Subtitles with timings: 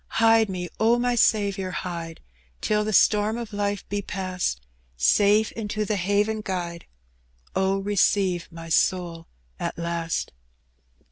[0.17, 2.21] Hide me, Q my Saviour, hide,
[2.59, 4.59] Till the storm of life be past;
[4.97, 6.85] Safe into the haven guide:..
[7.55, 9.27] Oh, receive my soul
[9.59, 10.31] at last."